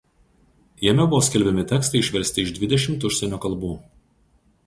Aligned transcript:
Jame 0.85 1.05
buvo 1.11 1.19
skelbiami 1.27 1.65
tekstai 1.73 2.01
išversti 2.05 2.45
iš 2.47 2.55
dvidešimt 2.57 3.07
užsienio 3.11 3.41
kalbų. 3.47 3.71